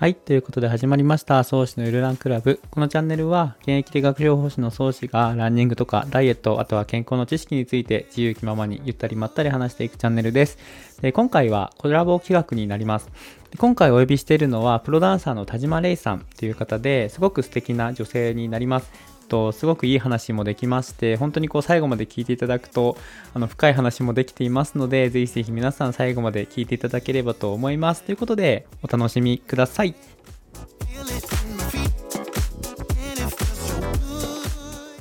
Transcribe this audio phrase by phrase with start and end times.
[0.00, 0.14] はい。
[0.14, 2.60] ということで始まりました、創始のゆるランクラブ。
[2.70, 10.56] このチャンネルは、現役で学療法士の創始が、ランニングとかダイエット、あとは健康の知識について、自由気ままにゆったりまったり話していくチャンネルです。
[11.02, 13.10] で今回はコラボ企画になります。
[13.58, 19.17] 今回お呼びしているのは、プロダンサーの田島玲さんという方ですごく素敵な女性になります。
[19.28, 22.96] とすごくいい話もできまして本当にこう最後まで聞いていただくと
[23.34, 28.02] あの深い話もできていますのでぜひぜひ皆さん最後まで聞いていただければと思います。
[28.02, 29.94] ということでお楽しみください。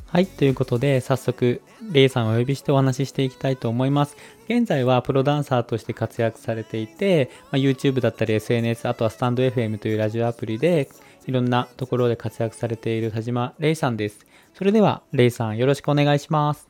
[0.08, 4.17] はいということで早速レイさんをお呼びしてお話ししていきたいと思います。
[4.50, 10.89] 現在はプロダンサーとして活躍されていて、まあ、YouTube だったり SNS あとはスタンド FM というラジオアプリで
[11.27, 14.26] いろんなところで活躍されている田島レイさんです。
[14.54, 16.70] それでは、レイさんよろしくお願いします。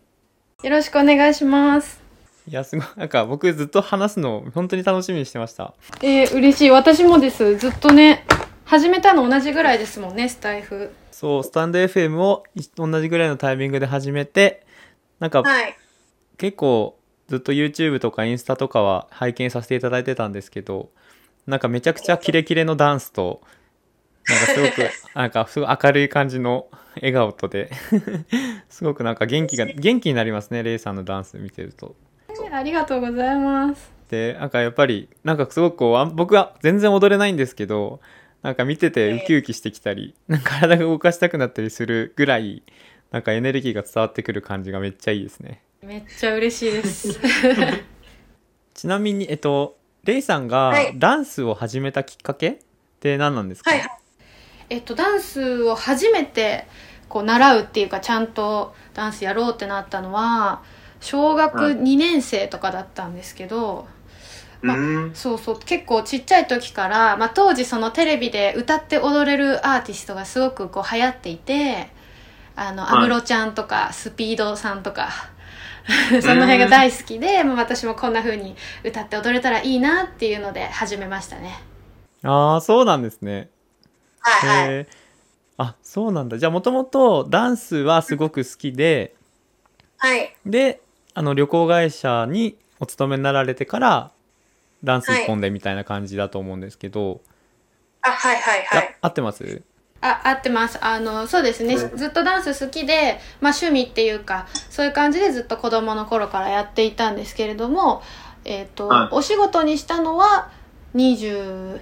[0.63, 2.01] よろしくお願いします。
[2.47, 5.75] いや、すごい、なんか僕ずっと話すの本当に楽しみにしてました。
[6.01, 6.71] えー、嬉しい。
[6.71, 7.55] 私もです。
[7.57, 8.25] ずっとね、
[8.65, 10.91] 始めたの同じぐらいですもんね、スタイフ。
[11.11, 12.43] そう、スタンド FM を
[12.75, 14.65] 同じぐらいのタイミングで始めて、
[15.19, 15.77] なんか、はい。
[16.39, 16.97] 結構
[17.27, 20.89] ずっと YouTube とかインスタとかは拝見させていただいてたんですけど、
[21.45, 23.41] なんかめちゃくちゃキレキレのダンスと、
[24.29, 27.71] なんかすごく、 なんかすごい明るい感じの笑顔とで、
[28.69, 31.95] すごくなんか元気が、元気になりますね、レイさんのダンス見てると。
[32.51, 33.91] ありがとうございます。
[34.09, 37.99] で、なんかやっぱり、なんかすごくこう僕は全然踊れないんですけど、
[38.41, 42.63] なんか見ててウキウキしてきたり、なんか体が動かしたくなったりするぐらい、
[43.11, 45.61] なんかエネルギーが伝わってくる感じがめっちゃいいですね。
[45.81, 47.19] めっちゃ嬉しいです。
[48.73, 52.57] ちなみに、えっと、レイさんがはいダンスを始めたきっかけっ
[52.99, 53.81] て何なんですか、はい
[54.69, 56.67] えっと、ダンスを初めて、
[57.09, 60.61] こう、習うっていうか、ちゃんとダンスやろうってなったのは、
[60.99, 63.87] 小学はい2年生とかだったんですけど、
[64.61, 65.15] まあうん。
[65.15, 71.89] そうそう結構ちっちゃい時から、まあ、当時そのテレビで歌って踊れるアーティストがすごくこう流行っていて
[72.55, 75.09] 安室ちゃんとかスピードさんとか
[76.21, 81.63] その辺が大好きで、まあ、私もこんな風に歌って踊れたらいいなっていうので始めましたね
[82.23, 83.49] ああ、そうなんですね。
[84.29, 84.87] はいへー。
[85.57, 86.37] あ、そうなんだ。
[86.37, 89.15] じゃあもともとダンスはすごく好きで、
[89.97, 90.35] はい。
[90.45, 90.81] で、
[91.15, 94.11] あの旅行会社にお勤めになられてから、
[94.83, 97.21] ダンス一本でみたいな感じだと思うんですけど、
[98.01, 98.67] あはいはい
[99.01, 99.63] あ合ってます？
[100.01, 100.77] あ合ってます。
[100.85, 101.73] あのそうですね。
[101.73, 108.03] うんずっとダンス好きで、まあ、趣味っていうかそういう感じでずっと子供の頃からやっていたんですけれども、
[108.45, 109.09] えっとはい。
[109.11, 110.51] お仕事にしたのは
[110.93, 111.79] 25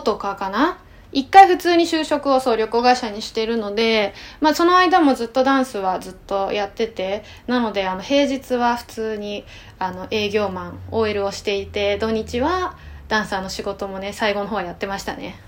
[0.00, 0.78] とかかな？
[1.12, 9.44] 一回普通に就職をそう旅行会社にしてるので、まあ、その間もずっとダンスはずっとやっててなのであの平日は普通に
[9.78, 12.76] あの営業マン OL をしていて土日は
[13.08, 15.40] ダンサーの仕事もね最後の方はやってましたね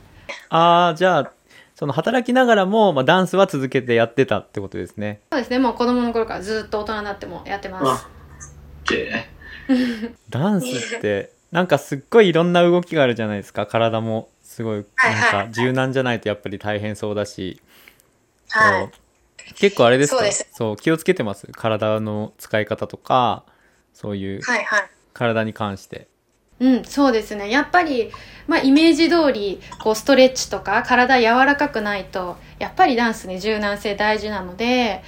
[0.48, 1.32] ああ、じゃあ、
[1.74, 5.20] その働きながらも、まあ、ダンスは続けてやってたってことですね。
[5.32, 8.06] そうですねもう子供の頃からずっと大人になってもやってます。
[10.28, 13.66] ダンスって、なんかすっごいいろんな動きがあるじゃないですか。
[13.66, 17.60] 体もすごい、はいはいなんか柔軟じゃないとやっぱり大変そうだし。
[18.48, 18.90] はい
[19.54, 20.16] 結構あれですか？
[20.18, 21.46] そうですそう気をつけてます？
[21.52, 23.44] 体の使い方とか、
[23.94, 26.08] そういうはいはい体に関して。
[26.58, 27.48] うん、そうですね。
[27.48, 28.10] やっぱり、
[28.46, 35.02] まあ、イメージ通り、こう、ストレッチとか、体柔らかくないと、やっぱりダンスね、柔軟性大事なので、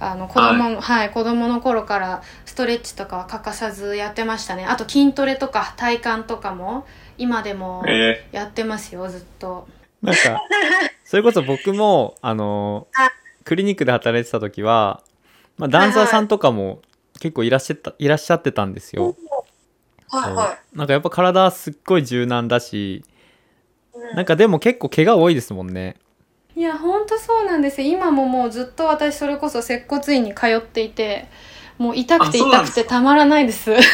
[0.00, 4.64] あの、子供、はい、子供の頃から、ストレッチとかは欠かさずやってましたね。
[4.64, 6.86] あと、筋トレとか、体幹とかも、
[7.18, 9.66] 今でもえやってますよ、ずっと。
[10.02, 10.42] なんか、
[11.04, 13.10] それこそ僕も、あのあ、
[13.44, 15.02] クリニックで働いてた時は、
[15.56, 16.82] まあ、ダンサーさんとかも
[17.20, 19.16] 結構いらっしゃった、いらっしゃってたんですよ。
[20.72, 23.04] なんかやっぱ体すっごい柔軟だし、
[24.14, 25.96] なんかでも結構怪我多いですもんね。
[26.56, 27.88] いや、ほんとそうなんですよ。
[27.88, 31.26] 今ももうずっと私、それこそ接骨院に通っていて、
[31.78, 33.72] もう痛くて痛くてたまらないです。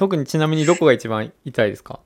[0.00, 2.00] 特にちなみにどこが一番痛いですか？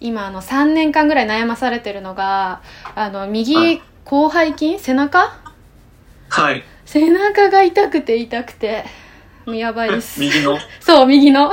[0.00, 2.60] 今あの3年間ぐらい悩まされてるのが
[2.96, 3.82] あのは右い。
[4.04, 4.80] 広背筋？
[4.80, 5.32] 背中？
[6.28, 6.64] はい。
[6.84, 8.84] 背中が痛くて痛くて。
[9.46, 10.18] もうやばいです。
[10.20, 10.58] 右の？
[10.80, 11.52] そう右の。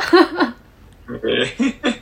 [1.10, 2.00] えー。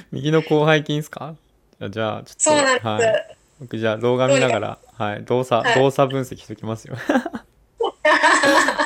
[0.10, 1.34] 右の広背筋ですか？
[1.80, 2.86] じゃあじゃあちょっとそうなんです。
[2.86, 5.78] はい、僕じゃあ動画見ながら、はい、動作、はい。
[5.78, 6.96] 動作分析しときますよ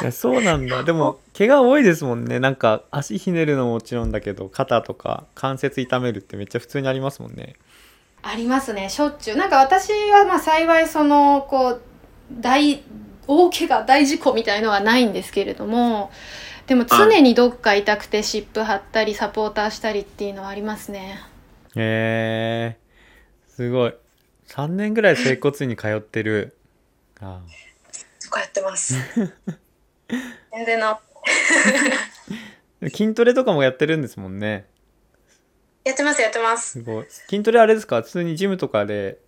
[0.02, 0.82] いや そうなんだ。
[0.84, 2.38] でも怪我多いですもんね。
[2.38, 7.54] なんか足ひねるのももちろんだけど肩とか関節痛めるってめっちゃ普通にありますもんね。
[8.22, 8.88] ありますね。
[8.88, 9.36] しょっちゅう。
[9.36, 11.82] なんか私はまあ幸いそのこう
[12.32, 12.82] 大
[13.26, 16.10] 大怪我大事故みたいのはないんですけれども
[16.66, 21.20] でも常にどっか痛くて湿布貼ったりサポーターしたりっていうのはありますね。
[21.76, 22.78] へえ
[23.48, 23.94] すごい。
[24.48, 26.56] 3年ぐらい整骨院に通ってる。
[27.20, 27.65] あそ
[28.36, 28.94] こやってます。
[30.52, 30.98] 全然な。
[32.82, 34.66] ー筋トレとかもやってるんですもんね
[35.84, 36.72] やってます、やってます。
[36.72, 38.02] すごい筋トレあれですか？
[38.02, 39.18] 普通にジムとかで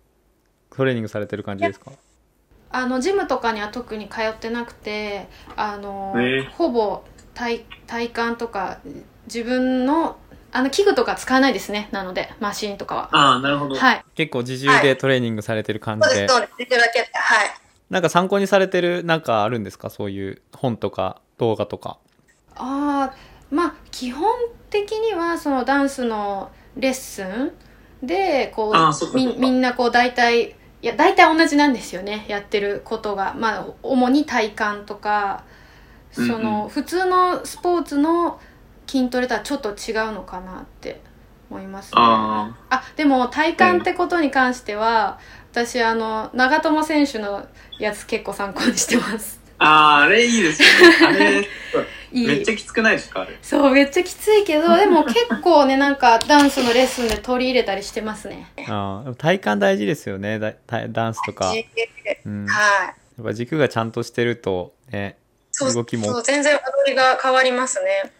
[0.75, 1.91] トレーニングされてる感じですか？
[2.71, 7.03] あのジムとかには特に通ってなくてあの、えーほぼ
[7.33, 8.79] 体体幹とか
[9.25, 10.17] 自分の
[10.51, 13.75] あの器具とか使わないですねなのでマシンとかはああ、なるほど。
[13.75, 16.57] はい結構自重でトレーニングされてる感じで、そうです、そうです。
[16.57, 16.99] できるだけ。
[16.99, 17.09] はい。
[17.89, 19.89] なんか参考にされてるなんかあるんですか？
[19.89, 21.97] そういう本とか動画とか。
[22.55, 23.15] ああ
[23.49, 24.31] まあ基本
[24.69, 27.51] 的にはそのダンスのレッスン
[28.03, 33.33] でこうみみんなこう大体いや大体同じなんですよねやってることが。
[33.33, 35.43] まあ主に体幹とか
[36.11, 38.39] そうんの、普通のスポーツの
[38.87, 41.01] 筋トレとはちょっと違うのかなって
[41.49, 41.91] 思いますね。
[41.95, 45.19] ああでも体幹ってことに関しては、
[45.51, 47.45] 私あの長友選手の
[47.79, 49.65] やつ結構参考にしてますあ。
[49.65, 49.67] あ
[49.99, 51.07] あ、あれいいですよね。
[51.07, 51.39] あれ、
[52.13, 53.21] いいめっちゃきつくないですか？
[53.21, 53.37] あれ。
[53.41, 61.67] そうめっちゃきついけど でも結構ねなんかダンスのレッスンで取り入れたりしてますねあ体幹大事ですよねだダダンスとか、じ
[62.25, 62.85] うん、やは
[63.17, 63.21] い。
[63.21, 65.17] っぱ軸がちゃんとしてるとね
[65.73, 68.11] 動きもそう、全然踊りが変わりますね。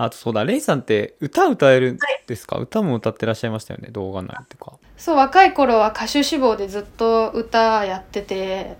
[0.00, 1.98] あとそうだレイさんって歌歌えるん
[2.28, 4.74] ですか、歌も歌ってらっしゃいましたよね動画内とか。
[4.96, 8.76] そう若い頃は歌手志望でずっと歌やってて。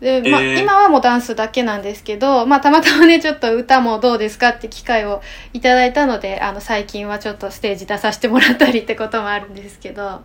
[0.00, 0.60] で、まあえー。
[0.60, 5.20] 今はもうダンスだけなんですけど、まあ、たまたまねちょっと歌もどうですかって機会を
[5.52, 10.22] いただいたのであの最近はちょっとステージ出させてもらったりってこともあるんですけど。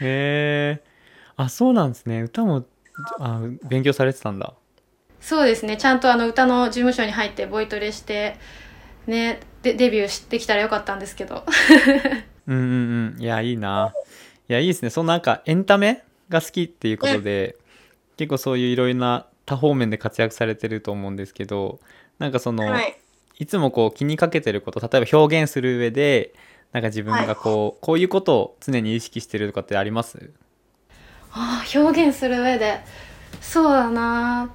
[0.00, 0.82] へえ
[1.36, 2.22] あそうなんですね。
[2.22, 2.64] 歌も
[3.18, 4.54] あ勉強されてたんだ。
[5.20, 5.76] そうですね。
[5.78, 8.36] ちゃんとあの歌の事務所に入ってボイトレして
[9.08, 11.44] ねでデビューしてきたらよかったんですけど。
[12.46, 13.20] うんうんうん。
[13.20, 13.92] いやいいな。
[14.48, 14.90] いやいいですね。
[14.90, 17.56] そのなんかエンタメが好きっていうことで、
[18.16, 21.80] 結構そういういろいろな多方面で活躍されてると思うんですけど
[22.18, 22.96] なんかその、はい。
[23.38, 26.34] いつもこう気にかけてること例えば表現する上で
[26.72, 30.30] なんか自分がこう、こういうことを常に意識してるとかってあります？
[31.32, 32.80] ああ表現する上で。
[33.40, 34.54] そうだな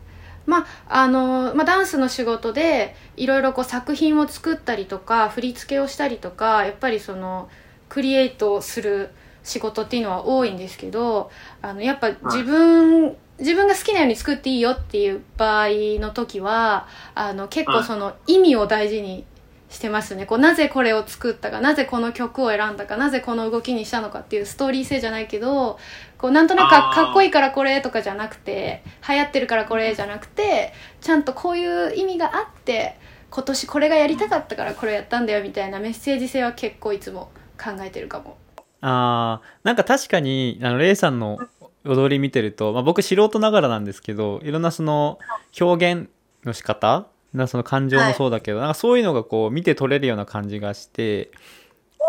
[0.50, 7.50] まああの、まあ、ダンスの仕事でいろいろこう作品を作ったりとか振り付けをしたりとかやっぱりその
[7.88, 9.12] クリエイトする
[9.44, 11.32] 仕事っていうのは多いんですけど
[11.62, 15.70] あのやっぱ自分、自分が好きなように作っていいよっていう場合
[16.00, 19.26] の時はあの結構その意味を大事に
[19.70, 20.26] してますね。
[20.26, 25.78] こうなぜこれを作ったかなぜこの曲を選んだかなぜこの動きにしたのかっていうストーリー性じゃないけど
[26.18, 32.98] こうなんとなくかっこいいからこれとかじゃなくて流行ってるからこれじゃなくてちゃんとこういう意味があって
[33.30, 37.30] 今年これがやりたかったからこれやったんだよみたいなメッセージ性は結構いつも
[37.64, 38.38] 考えてるかも。
[38.82, 39.60] あー。
[39.64, 41.38] なんか確かにあのレイさんの
[41.86, 45.20] 踊り見てると、まあ、僕素人ながらなんですけどいろんなその
[45.60, 46.10] 表現
[46.44, 51.32] の仕方なその感情もそうだけど、なんかそういうのがこう見て取れるような感じがして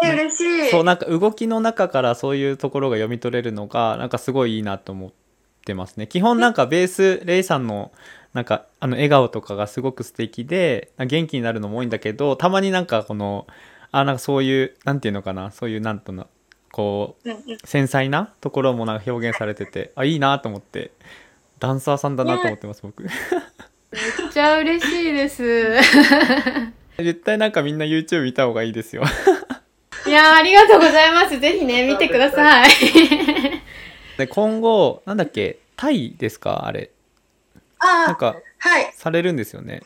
[0.02, 0.70] え嬉しい。
[0.70, 5.12] そうなんか動きの中からそういうところが読み取れるのがなんかすごいいいなと思っ
[5.64, 6.06] てますね。
[6.06, 7.92] 基本なんかベースレイさんの
[8.32, 13.46] なんかあの笑顔とかがすごく素敵で元気になるのも多いんだけどたまになんかこの
[13.90, 16.26] あなんかそういうなんていうのかなそういうなんとな
[16.72, 17.58] こううんうん。
[17.64, 20.92] 繊細なところもなんか表現されててあいいなと思って
[21.58, 23.04] ダンサーさんだなと思ってます僕
[24.32, 25.76] ちゃ嬉しいです。
[26.98, 29.02] 絶対なんかみんな YouTube 見た方がいいですよ
[30.06, 31.38] いやーありがとうございます。
[31.40, 32.68] ぜひね、 見てください。
[34.18, 36.66] で今後なんだっけタイですか？
[36.66, 36.90] あれ
[37.82, 38.92] なんあかはい。
[38.94, 39.82] されるんですよね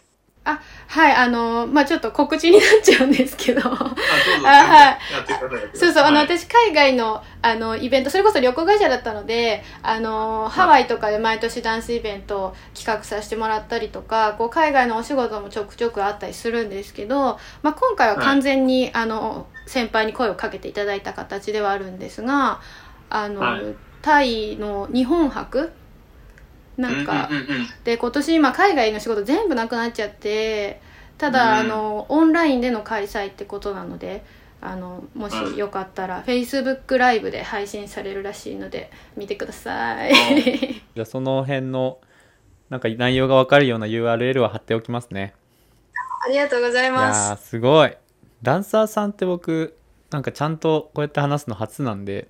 [0.47, 3.63] あ、はい、あのーまあちょっと告知になっちゃうんですけど。
[3.65, 4.99] あ、はい。
[5.73, 6.29] そうそう、あの、はい。
[6.29, 22.61] 私、海外の、あの、イベント、それこそ旅行会社だったので、あの、ハワイとかで毎年ダンスイベントを企画させてもらったりとか、こう、海外のお仕事もちょくちょくあったりするんですけど、まあ、今回は完全に、あの、先輩に声をかけていただいた形ではあるんですが、
[23.09, 23.77] あの、はい。
[24.03, 25.73] タイの日本博
[26.77, 27.67] なんか、うんうんうんうん。
[27.85, 30.81] で今年今海外の仕事全部なくなっちゃって
[31.19, 31.67] ただ、うん。
[31.67, 34.25] あのオンラインでの開催ってことなので
[34.65, 40.15] あのもしよかったら、Facebook ライブで配信されるらしいので見てください。
[40.95, 41.99] じゃあその辺の
[42.71, 45.35] なんか内容がわかるような URL は貼っておきますね。
[46.27, 47.51] ありがとうございいます。
[47.51, 47.95] すごい。
[48.43, 49.77] ダンサーさんって僕
[50.11, 52.29] なんかちゃんとこうやって話すの初なんで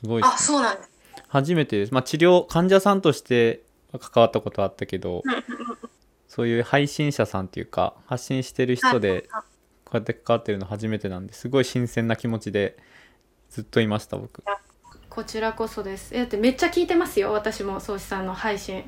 [0.00, 0.90] すごいであ、す、ね、そうなんです。
[1.28, 1.94] 初めてです。
[1.94, 3.62] まあ治療患者さんとして
[3.98, 5.22] 関わったことはあったけど
[6.28, 9.42] そういう配信者さんっていうか発信してる人ではい
[9.84, 12.76] こうやって関わってるの初めてなんですごい新鮮な気持ちで
[13.50, 14.42] ずっといました僕。
[15.08, 16.14] こちらこそです。
[16.14, 18.84] えだってめっちゃ聞いてますよ私も宗師さんの配信。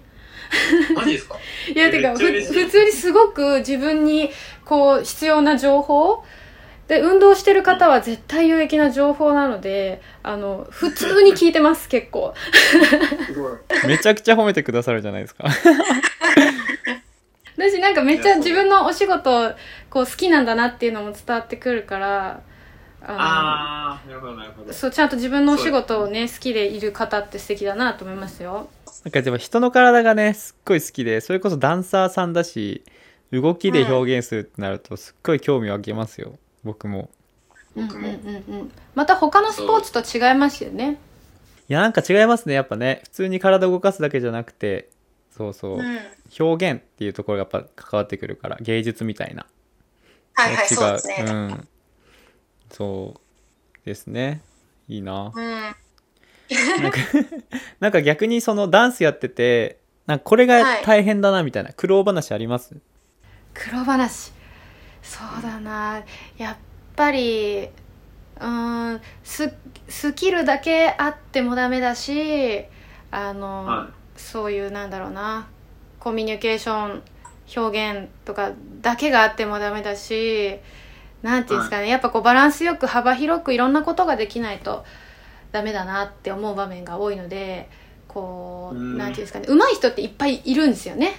[0.94, 1.37] マジですか？
[1.75, 4.30] いやてか普通にすごく自分に
[4.64, 6.23] こう必要な情報
[6.88, 12.35] で運動してる方は絶対有益な情報なのであの普通に聞いてます 結構。
[13.87, 15.45] めちゃくちゃ褒めてくださるじゃないですか。
[17.57, 19.52] 私なんかめっちゃ自分のお仕事
[19.90, 22.40] こう好きなんだなっていうのも伝わってくるから
[23.02, 24.68] ああー、なるほど、なるほど。
[24.68, 24.73] の。
[24.73, 28.68] そうちゃんと自分のお仕事をね好きでいる方って素敵だなと思いますよ。
[29.04, 32.83] なんかでも人の体がねすっごい好きでそれこそダンサーさんだし
[33.30, 37.08] 動きで表現するってなるとすっごい興味湧きますよ僕も。
[37.75, 38.08] 僕も。
[38.08, 38.72] うんうんうんうん。
[38.94, 40.98] また他のスポーツと違いますよね。
[41.66, 43.00] いやなんか違いますねやっぱね。
[43.04, 44.90] 普通に体動かすだけじゃなくて
[45.30, 45.98] そうそう、うん。
[46.38, 49.46] 表現っていうところがやっぱ関わってくるから芸術みたいな。
[50.34, 51.25] はいはい、違そうですね。
[51.26, 51.68] うん。
[52.70, 54.42] そうですね。
[54.88, 55.32] いいな。
[55.34, 55.44] うん。
[56.82, 56.98] なんか
[57.80, 62.76] なんか逆にそのダンスやっててなんかこれが大変だなみたいな、苦労話あります？
[63.54, 64.32] 黒話
[65.02, 66.02] そうだな。
[66.37, 66.57] やっ
[66.97, 67.69] ぱり
[68.40, 69.52] うーんス
[69.88, 72.64] スキルだけあってもダメだし
[73.11, 75.49] あの、はそういうなんだろうな。
[75.99, 77.02] コミュニケーション
[77.57, 80.59] 表現とかだけがあってもダメだし
[81.23, 84.85] なんていうんですかね、やっぱこうバランスよく幅広くいろんなことができないと
[85.50, 87.69] ダメだなって思う場面が多いので
[88.07, 88.99] こううん。
[88.99, 89.47] なんていうんですかね。
[89.49, 91.14] 上手い人っていっぱいいるんですよね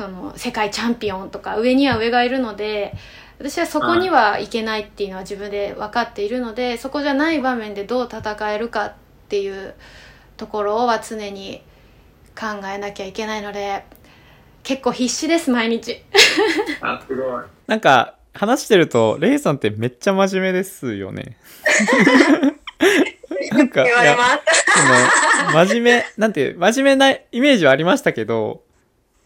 [0.00, 2.94] その世界チャンピオンとか上には上がいるので
[3.38, 8.94] 私はそこにはいけないっていうのは自分で分かっているのでそこじゃない場面でどう戦えるかっ
[9.28, 9.74] ていう
[10.38, 11.62] ところは常に
[12.34, 13.84] 考えなきゃいけないので
[14.62, 16.02] 結構必死です毎日
[16.80, 17.44] あ、すごい。
[17.66, 21.36] なんか話してるとレイさんってめっちゃ真面目ですよね
[23.52, 24.38] なんか言われます。
[25.44, 28.62] その真面目なんていう真面目なイメージはありましたけど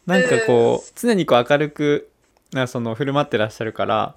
[0.06, 2.10] なんかこう常にこう明るく
[2.52, 4.14] なその振る舞ってらっしゃるから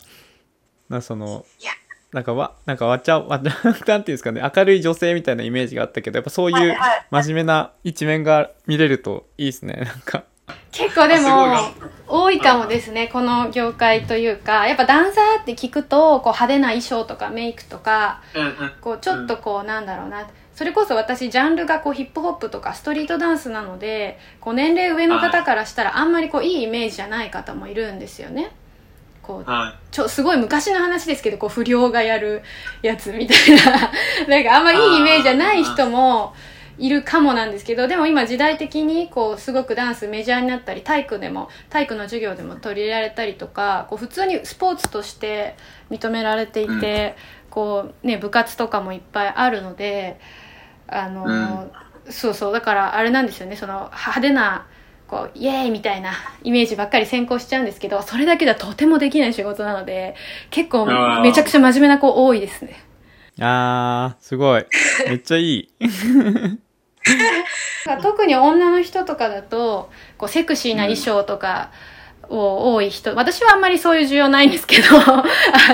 [0.90, 1.72] なそのいや。
[2.14, 6.78] なんかわなんかわちゃわちゃ なんていうんですかね明るい女性みたいなイメージがあったけどやっぱそういう
[7.12, 10.24] 真面目な一面が見れるといいですね なんか。
[10.72, 11.72] 結構でもな
[12.08, 14.68] 多いかもですねこの業界というか。
[14.68, 18.22] やっぱダンサーって聞くとこう派手な衣装とかメイクとか。
[18.80, 20.26] こうちょっとこうなんだろうな
[20.58, 28.50] それこそ私ジャンルがこうヒップホップとかストリートダンスなのでこう年齢上の方からしたらあんまりこういいイメージじゃない方もいるんですよね。
[29.22, 32.42] こうはちょすごい昔の話ですけどこう不良がやる
[32.82, 33.92] やつみたいな。
[34.28, 36.34] なんかあんまいいイメージじゃない人も
[36.80, 45.56] いるかもなんですけどでも今時代的にこうすごくダンスメジャーになったり体育でも体育の授業でも取り入れられたりとかこう普通にスポーツとして
[45.92, 47.16] 認められていて、
[47.52, 50.20] こうね部活とかもいっぱいあるので
[50.88, 51.72] あの、
[52.10, 53.56] そうそうだからあれなんですよね。
[53.56, 54.66] その派手な
[55.08, 56.12] こうイエーイみたいな
[56.44, 60.16] イメージばっかり先行しちゃうんですけどそれだけではとてもできない仕事なので
[60.50, 60.86] 結構
[61.22, 62.84] めちゃくちゃ真面目な子多いですね。
[63.40, 64.66] あーすごい。
[65.08, 65.70] めっちゃいい。
[68.02, 71.72] 特に女の人とかだとこうセクシーな衣装とか
[72.30, 75.24] を多い人、私はあんまりそういう需要ないんですけど あ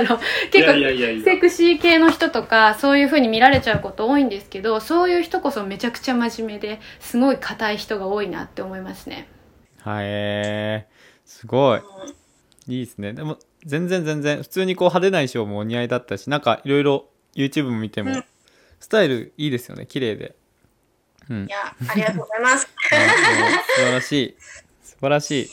[0.03, 0.19] の
[0.51, 9.27] 結構セクシー系の人とかそういう風に見られちゃうこと多いんですけどそういう人こそめちゃくちゃ真面目ですごい硬い人が多いなって思いますね。
[9.81, 11.81] はい、えー、すごい。
[12.67, 13.13] いいですね。
[13.13, 17.05] でも全然全然普通にこう派手な衣装もお似合いだったしなんかいろいろ
[17.36, 18.25] YouTube も見ても、うん。
[18.79, 19.86] スタイルいいですよね。
[19.86, 20.36] 綺麗で。
[21.29, 21.45] うん。
[21.45, 22.67] いや、ありがとうございます。
[23.77, 24.36] 素晴らしい。
[24.83, 25.50] 素晴らしい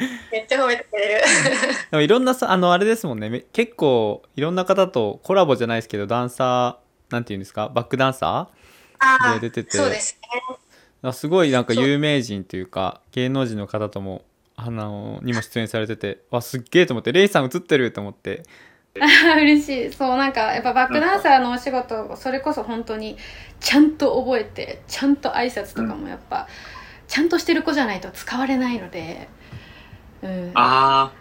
[0.32, 1.20] めっちゃ褒めてくれる。
[1.90, 3.28] でもいろんなさあのあれですもんね。
[3.28, 7.68] め結構いろんな方とコラボじゃないですけどダンサーなんていうんですか？
[7.68, 8.48] バックダンサ
[8.98, 9.76] あで出てて。
[9.76, 10.28] そうですね。
[11.04, 14.22] ーあすごいなんか有名人というか芸能人の方とも
[14.56, 16.18] あのにも出演されてて。
[16.30, 17.12] わすっげえと思って。
[17.12, 18.42] レイさん映ってると思って。
[19.36, 19.92] 嬉しい。
[19.92, 23.16] そうなんかやっぱバックダンサーのお仕事それこそ本当に
[23.60, 26.48] ちゃんと覚えてちゃんと挨拶とかもやっぱ、
[27.06, 29.28] ちゃんとしてる子じゃないと使われないので、
[30.22, 31.12] うん、あ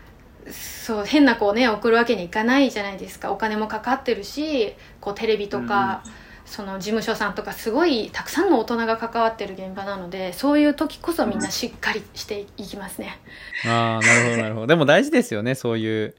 [0.51, 3.31] そう変な子をね送るわけにいかないじゃないですか。
[3.31, 6.03] お金もかかってるしこうテレビとか、
[6.45, 13.19] その事務所さんとかすごいたくさんの大人が関わってる現場なのでそういう時こそみんなしっかりしていきますね。
[13.67, 14.67] ああなるほどなるほど。
[14.67, 16.15] でも大事ですよねそういう、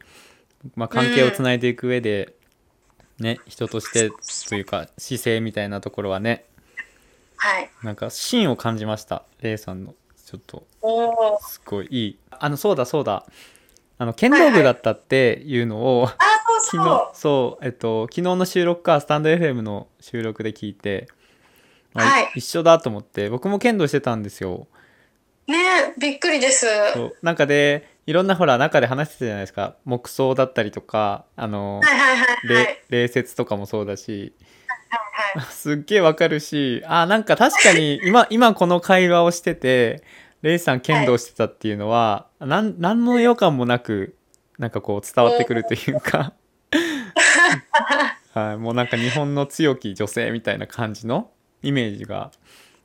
[0.77, 2.35] まあ、関係をつないでいく上で、
[3.19, 4.11] ね人として
[4.49, 6.45] というか姿勢みたいなところはね。
[7.37, 7.71] はい。
[7.83, 9.95] なんか芯を感じましたレイさんの
[10.31, 11.39] ちょっと。
[11.43, 13.27] すごいいいあのそうだそうだ
[13.99, 16.17] あの剣道部だったっていうのを、あ、
[16.61, 17.17] そう昨日そう。
[17.17, 21.09] そうえっと昨日の収録かスタンド FM の収録で聞いて
[21.95, 24.69] あはい一緒だと思って僕も剣道してたんですよ
[25.49, 26.67] ねえびっくりです。
[26.95, 32.49] そうなんかでいろんなほら中で話してたじゃないですか木葬だったりとかあの、はいはいはいはい。
[32.49, 34.60] れ礼節とかもそうだしはい
[35.51, 40.03] すっげえわかるしあなんか確かに 今今この会話をしてて
[40.43, 44.17] レイさん剣道してたっていうのは、なん何の違和感もなく
[44.59, 46.33] なんかこう伝わってくるというか。
[48.33, 51.31] はい、もうなんか日本の強き女性みたいな感じの
[51.63, 52.31] イメージが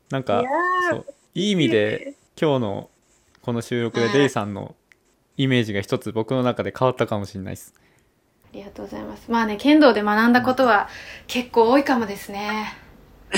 [0.10, 0.44] なんか
[0.90, 2.90] そういい意味で今日の
[3.42, 4.76] この収録でレイさんの
[5.38, 7.76] イメージが一つ僕の中で変わったかもしれないです。
[8.56, 9.30] ありがとうございます。
[9.30, 10.88] まあね剣道で学んだことは
[11.28, 12.74] 結構多いかもですね。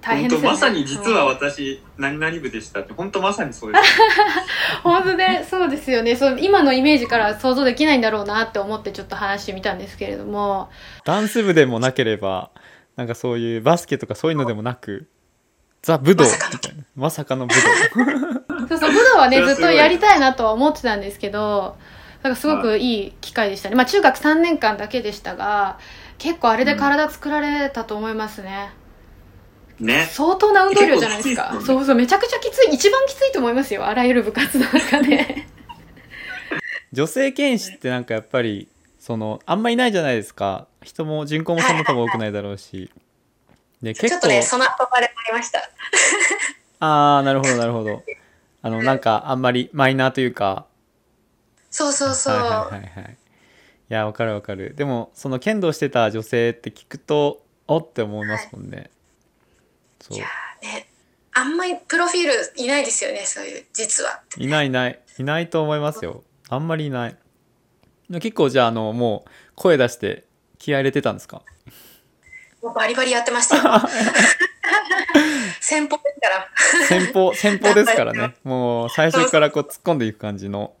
[0.00, 0.48] 大変ですよね。
[0.48, 3.84] 本当まさに実はうん私、何々部でしたって、本当まさにそうです。
[4.84, 6.14] 本当でそうですよね。
[6.14, 10.70] そう今のイメージから想像できないんだろうなって思ってちょっと話してみたんですけれども。
[11.04, 12.52] ダンス部でもなければ
[12.94, 15.08] なんかそういうバスケとかそういうのでもなく
[15.82, 16.58] ザ・武道みまさかの。
[16.60, 18.68] たいなまさかの武道。
[18.68, 21.76] そうそう武道はねずっとやりたいなとは思ってたんですけど
[22.24, 23.76] なんかすごくいい機会でしたね。
[23.76, 25.78] まあ中学3年間だけでしたが
[26.16, 28.70] 結構あれで体作られたと思いますね、
[29.78, 30.08] ね。
[30.10, 31.52] 相当な運動量じゃないですか。
[31.52, 31.60] ね。
[31.60, 33.86] そうそうめちゃくちゃきつい一番きついと思いますよ。
[33.86, 35.44] あらゆる部活の中で。
[36.94, 40.66] 女性剣士ってなんかやっぱりそのあんまいないじゃないですか。
[40.82, 42.90] 人も人口もそんな多分多くないだろうし。
[43.82, 45.58] で結構ちょっとね、その憧れもありました。
[46.80, 48.02] ああなるほどなるほど。
[48.62, 50.64] あのなんかあんまりマイナーというか
[51.76, 52.34] そうそうそう。
[52.36, 53.12] はいはいはいはい。
[53.12, 53.16] い
[53.88, 54.74] やわかるわかる。
[54.76, 58.90] でもその剣道してた女性って聞くとおって思いますもんね、
[60.00, 60.16] そう。
[60.16, 60.86] いやーね、
[61.32, 64.22] あんまりプロフィールいないですよね、そういう、実は。
[64.38, 65.00] いないいない。
[65.18, 66.22] いないと思いますよ。
[66.48, 67.16] あんまりいない。
[68.08, 70.22] 結構じゃああのもう声出して
[70.58, 71.42] 気合い入れてたんですか？
[72.62, 73.62] もうバリバリやってましたよ。
[75.60, 76.48] 先方ですから。
[76.88, 78.34] 先方先方ですからね。
[78.44, 80.74] もう最初からこう突っ込んでいく感じの。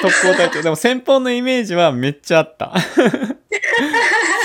[0.00, 0.62] 特攻隊長。
[0.62, 2.74] でも先方のイメージはめっちゃあった。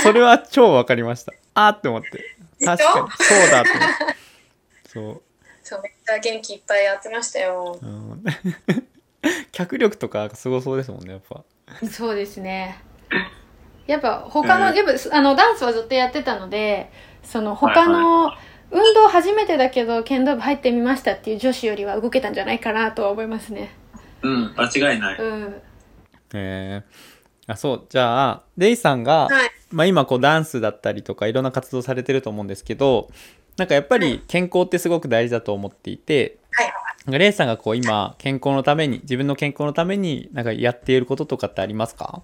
[0.03, 1.33] それは超わかりました。
[1.53, 2.35] あーって思って。
[2.63, 3.25] 確かに。
[3.25, 3.95] そうだって思って。
[4.87, 5.21] そう。
[5.63, 7.79] そう、めっちゃ元気いっぱいやってましたよ。
[7.81, 8.23] うん。
[9.51, 11.43] 脚力とかすごそうですもんねやっぱ。
[11.91, 12.81] そうですね
[13.87, 16.91] やっぱ他の、うんやっぱあのダンスはずっとやってたので
[17.23, 18.31] その他の、
[18.69, 23.73] 運動初めてだけど剣道部入ってみましたっていう女子よりは動けたんじゃないかなとは思いますね。
[24.21, 25.19] うん、間違いない。
[25.19, 25.61] うん。
[26.33, 27.85] えー、あそう。
[27.87, 29.51] じゃあレイさんが、はい。
[29.71, 33.09] まあ、今こうダンスだったりとかいろんな活動されてると思うんですけど
[33.57, 36.73] なんかやっぱり健康ってすごく大事だと思っていて、はい。
[37.05, 42.21] なんかレイさんがこう今健康のために自分の健康のためになんかやっていることとかってありますか？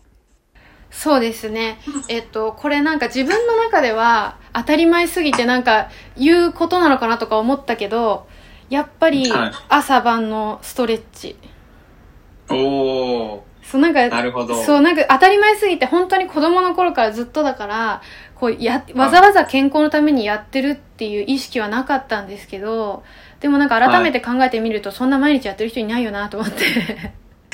[0.93, 1.79] そうですね。
[2.07, 8.27] えっと、これなんか自分の中では当たり前すぎてなんか言うことなのかなとか思ったけど、
[8.69, 11.35] やっぱりはい朝晩のストレッチ。
[12.49, 14.63] おー、そうなんか、なるほど。
[14.63, 18.01] そうなんか当たり前すぎて本当に子供の頃からずっとだから、
[18.35, 23.03] こうや、わざわざ健康のためにやってるっていう意識はなかったんですけど、
[23.39, 26.63] でもなんか改めて考えてみると、そんな毎日やってる人いないよなと思って。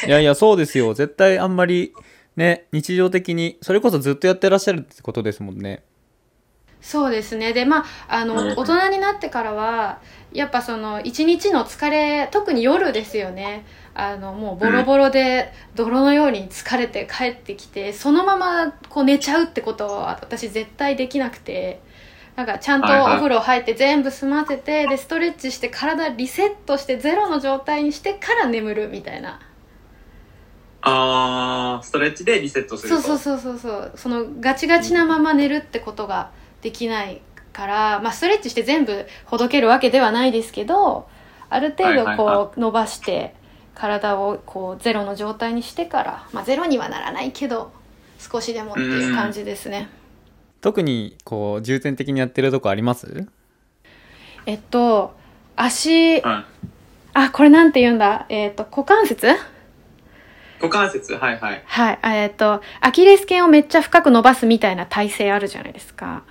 [0.07, 1.93] いやいやそうですよ絶対あんまり
[2.39, 5.83] ね日常的にそれこそずっとやってらっしゃるってことですもんね
[6.81, 7.51] そうですね。
[7.51, 9.99] で、まあ、あの、うん大人になってからは、
[10.31, 13.65] やっぱその、一日の疲れ、特に夜ですよね。
[13.93, 21.81] あの、もうボロボロで、泥のように疲れて帰ってきて、そのまま、こう寝ちゃうってことは、私絶対できなくて、
[22.37, 29.41] なんか、ちゃんとお風呂入って全部済ませて、で、ストレッチして体リセットしてゼロの状態にしてから眠るみたいな。
[30.89, 33.01] あー、ストレッチでリセットすると。
[33.01, 37.21] そうそうそうそうそうそのガチガチなまま寝るってことができない
[37.53, 41.07] から、まあ、ストレッチして全部ほどけるわけではないですけど
[41.49, 43.35] ある程度こう伸ばして
[43.75, 47.71] 体をこうゼロの状態にしてから、まあ、ゼロにはならないけど
[48.19, 49.89] 少しでもっていう感じですね。
[50.61, 53.27] 特にこう重点的にやってるとこあります？
[54.45, 55.15] えっと
[55.55, 56.45] 足はい。
[57.13, 58.25] あこれなんて言うんだ？
[58.29, 59.27] えっと股関節？
[60.61, 61.63] 股関節、はいはい。
[61.65, 66.23] はいえっとアキレス腱をめっちゃ深く伸ばすみたいな体勢あるじゃないですか。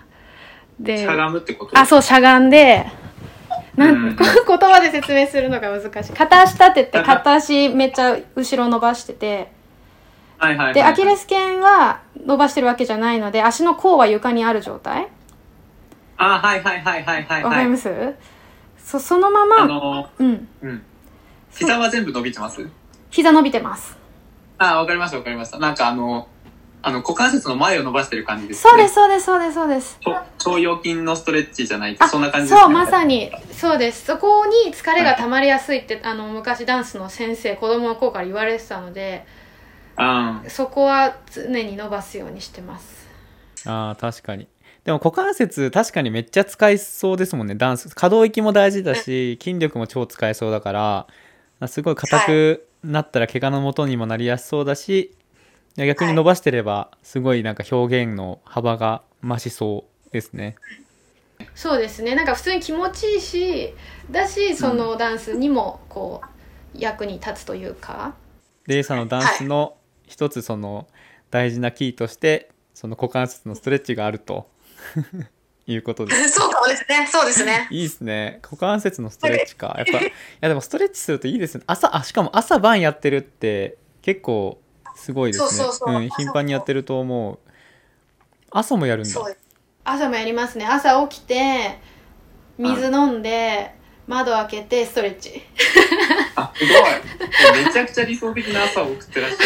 [0.78, 1.78] でしゃがむってこと？
[1.78, 2.86] あ、そう、しゃがんで、
[3.74, 4.24] なん、うん 言
[4.58, 6.12] 葉で説明するのが難しい。
[6.12, 9.50] 片足立てて、片足めっちゃ後ろ伸ばしてて、
[10.38, 10.74] はいはいはい。
[10.74, 15.08] で、アキレス腱は伸ばしてるわけじゃないので、足の甲は床にある状態？
[16.16, 17.42] あ、はいはいはいはいはい。
[17.42, 17.68] わかりはい。
[17.70, 18.14] ます、
[18.84, 20.26] そ、そのまあま、のうん。
[20.28, 20.82] ー、うん。
[21.50, 22.64] 膝は全部伸びてます？
[23.10, 23.97] 膝伸びてます。
[24.58, 25.58] あ、わかりましたわかりました。
[25.58, 26.28] なんかあの、
[26.82, 28.70] あの、股関節の前を伸ばしてる感じですね。
[28.70, 29.98] そうです、そうです、そうです、そうです。
[30.04, 32.60] 腸腸腰筋のストレッチじゃないあそんな感じですね。
[32.60, 34.04] そう、まさに、そうです。
[34.04, 39.24] そこに疲れが溜まりやすいって、あの、昔ダンスの先生、子供の頃から言われてたので、
[39.98, 40.42] うん。
[40.48, 42.98] そこは常に伸ばすようにしてます。
[43.66, 44.48] ああ確かに
[44.84, 51.06] でも股関節確かにめっちゃ使いそうですもんねダンス可動域も大事だし筋力も超使えそうだか
[51.60, 55.14] らすごい硬くなったら怪我の元にもなりやすそうだし、
[55.76, 60.56] 逆に伸ばしてればすごいなんか表現の幅が増しそうですね。
[61.54, 62.14] そうですね。
[62.14, 63.74] なんか普通に気持ちいいし、
[64.10, 66.28] だし、そのダンスにも、こう、
[66.74, 68.14] 役に立つというか。
[68.66, 70.88] レイさんのダンスの一つその
[71.30, 74.50] 大事なキーとしてその股関節のストレッチがあると
[75.68, 77.06] いうことです そうかもですね。
[77.10, 77.68] そうですね。
[77.70, 78.40] いいですね。
[78.42, 79.74] 股関節のストレッチか。
[79.76, 81.64] やっぱ、いやでもストレッチするといいですね。
[81.66, 84.58] 朝、あ、しかも朝晩やってるって結構
[84.96, 85.50] すごいですね。
[85.50, 87.38] そうそうそうん頻繁にやってると思う。
[88.50, 89.20] 朝もやるんだ。
[89.84, 90.66] 朝もやりますね。
[90.66, 91.78] 朝起きて、
[92.56, 93.74] 水飲んで、
[94.08, 95.42] 窓開けて、ストレッチ。
[96.34, 97.64] あ、すごい。
[97.64, 99.40] めちゃくちゃ理想的な朝を送ってらっしゃる。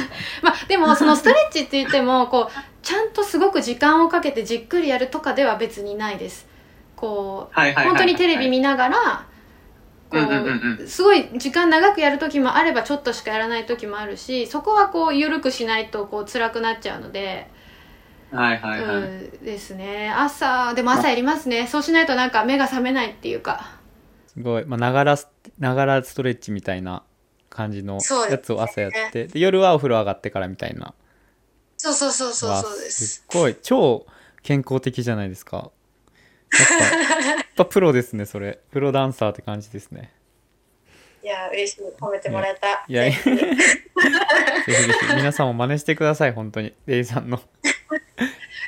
[0.40, 6.48] まあ、でも、そのストレッチって言っても、こう、ちゃんとすごく時間をかけてじっくりやるとかでは別にないです。
[6.96, 9.26] こう、本当にテレビ見ながら、
[10.08, 17.50] こうんうんうんうう、すごい時間長くやる時もあれば、ちょっとしかやらない時もあるし、そこはこう、緩くしないと、こう、辛くなっちゃうので、
[18.32, 18.96] はいはいはい。
[18.96, 20.10] うんですね。
[20.10, 21.66] 朝、でも朝やりますね。
[21.66, 23.75] そうしないとなんか目が覚めないっていうか。
[24.36, 24.66] すごい。
[24.66, 27.02] まあ、ながらス、ながらストレッチみたいな
[27.48, 27.98] 感じの
[28.30, 30.92] やつを朝やって、で夜はお風呂上がってからみたいな。
[31.78, 33.06] そうそうそうそうわそうです。
[33.06, 33.56] すっごい。
[33.62, 34.06] 超
[34.42, 35.56] 健康的じゃないですか。
[35.56, 36.68] やっ
[37.18, 38.60] ぱ、やっぱプロですね、それ。
[38.70, 40.12] プロダンサーって感じですね。
[41.22, 41.82] いや、嬉しい。
[41.98, 42.84] 褒めてもらえた。
[42.86, 43.42] いや、 ぜひぜ
[45.08, 46.74] ひ皆さんも真似してください、本当に。
[46.86, 47.40] レイさんの。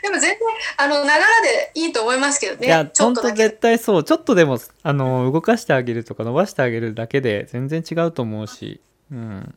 [0.02, 0.37] でも全然、
[0.76, 2.66] あの、ながらでいいと思いますけどね。
[2.66, 3.58] いや、ちょっと絶。
[3.60, 4.04] 対そう。
[4.04, 8.80] ちょっとでも、あの、動かしてあげるとか伸ばしてあげるだけで全然違うと思うし、
[9.12, 9.54] うん。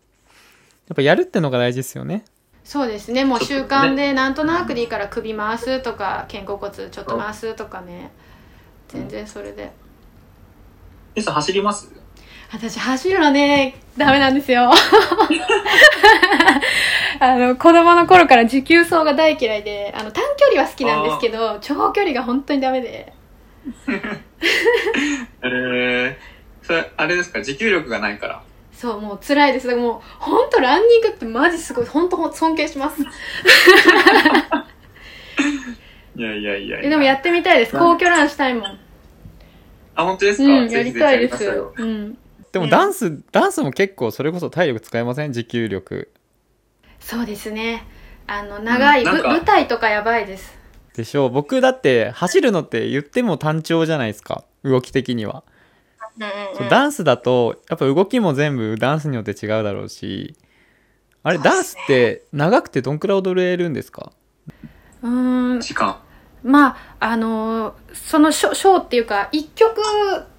[0.87, 2.25] やっぱやるってのが大事ですよね。
[2.63, 3.25] そうですね。
[3.25, 8.11] もう習慣でなんとなくでいいから首回すとか、肩甲骨ちょっと回すとかね。
[8.87, 9.71] 全然それで。
[11.15, 11.91] え走ります？
[12.53, 14.69] 私走るのね、ダメなんですよ。
[17.19, 23.13] あの、子供の頃から持久走が大嫌いで、あの、短距離は好きなんですけど、長距離が本当にダメで。
[25.43, 26.15] えー、
[26.65, 27.41] それ、あれですか？
[27.43, 28.41] 持久力がないから。
[28.73, 29.67] そう、もう辛いです。
[29.67, 33.01] だからもう、本当ランニングってマジすごい、本当尊敬します。
[36.15, 37.77] いやいやいやいえでもやってみたいです。
[37.77, 38.79] 皇居ランしたいもん。
[39.95, 41.63] あ、本当ですか、うん、やりたいです。
[41.77, 42.17] うん。
[42.51, 45.31] でもダンス、ダンスも結構それこそ体力使えません？
[45.33, 46.11] 持久力。
[47.01, 47.85] そうですね。
[48.27, 50.57] あの、長い、ぶうん舞台とかやばいです。
[50.95, 51.29] でしょう。
[51.29, 54.45] 僕だって走るのって言っても単調じゃないですか。
[54.63, 55.43] 動き的には。
[56.17, 60.35] うんうんダンスだとやっぱ動きも全部ダンスによって違うだろうし
[61.23, 64.11] あれねダンスって長くてどんくらい踊れるんですか？
[65.01, 65.61] うーん。
[65.61, 65.99] 時間。
[66.43, 69.81] まあ、あのーそのショショーっていうか、一曲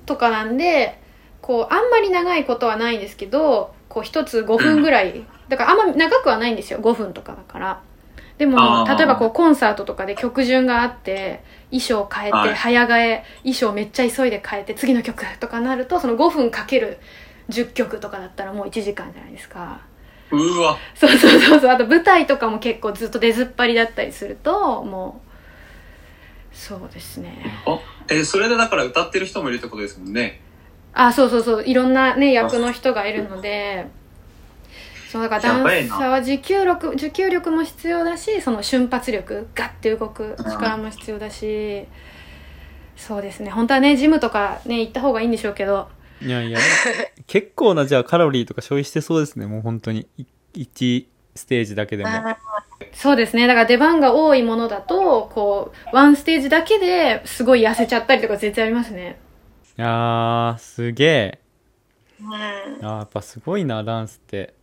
[0.05, 1.01] とかなんで、
[1.41, 5.25] こう、あんまり長いことはないんですけど、こう、一つ5分ぐらい。
[5.53, 6.79] だからあんま長くはないんですよ。
[6.81, 7.83] 5分とかだから。
[8.39, 16.99] でも例えばこう、コンサートとかで曲順があって、衣装変えて、はい早替え、衣装めっちゃ急いで変えて、次の曲とかなると、その5分かける
[17.51, 19.83] 10曲とかだったらもう1時間じゃないですか。
[20.31, 20.79] うわ。
[20.95, 21.71] そうそうそうそう。
[21.71, 25.21] あと舞台とかも結構ずっと出ずっぱりだったりすると、も
[26.51, 27.45] う、そうですね。
[27.67, 30.41] あ、え、それでだから歌ってる人もいるってことですもんね。
[30.95, 31.65] あ、そうそうそう。
[31.65, 33.87] いろんなね、役の人がいるので、
[35.13, 41.87] そう、だからダンサーは持久力、持久力も必要だし、その瞬発力、ガッて動く力も必要だし、
[42.97, 43.51] そうですね。
[43.51, 45.91] 本当はね、ジムとかね、行った方がいいんでしょうけど、
[46.23, 46.59] いやいや
[47.27, 49.45] 結構なじゃあカロリーとか消費してそうですね。
[49.45, 50.09] もう本当に。
[50.55, 52.09] 1ステージだけでも。
[52.11, 52.39] あ
[52.93, 53.47] そうですね。
[53.47, 59.19] だから出番が多いものだと、こう、ワンステージだけですごい痩せちゃったりとか絶対ありますね。
[59.77, 61.41] いやーすげえ。
[62.23, 62.35] うん。
[62.35, 64.55] あーやっぱすごいなダンスって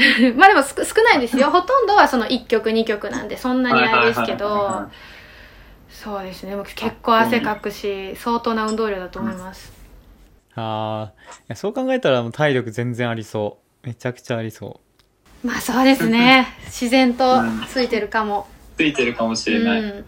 [0.36, 1.50] まあでも少少ないですよ。
[1.52, 4.86] ほとんどはその1曲2曲なんで、そんなにあれですけど、
[5.88, 6.56] そうですね。
[6.56, 9.72] 僕結構汗かくし、相当な運動量だと思います。
[10.56, 14.80] あーいやそう考えたらもう体力全然ありそうめちゃくちゃありそ
[15.44, 16.48] まあそうですね。
[16.66, 18.48] 自然とついてるかも。
[18.76, 19.80] ついてるかもしうれない。
[19.82, 19.84] ん。
[19.84, 20.04] う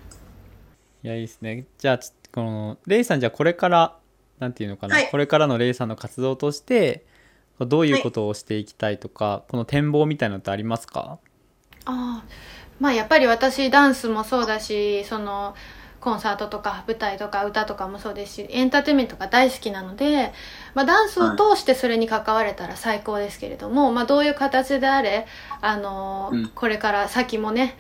[1.05, 3.97] いやいいですねじゃあちこのレイさんじゃあこれから
[4.39, 7.05] なんていうのかな、はいこれからのレイさんの活動として
[7.61, 11.19] どういうことをしていきたいとか、この展望みたいなのってありますか？
[11.85, 12.25] ああ。
[12.81, 15.55] まあやっぱり私ダンスもそうだしその
[16.01, 20.33] コンサートとか舞台とか歌とかもそうですしエンターテインメントが大好きなので、
[20.75, 25.27] まあ、ダンスを通してそれに関われたら最高ですけれども、まあ、どういう形であれ
[25.61, 26.49] あの、うん。
[26.49, 27.77] これから先もね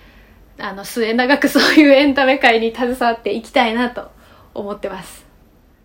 [0.61, 4.13] あの末永く そういうエンタメ界に携わっていきたいなと
[4.55, 5.27] 思ってます。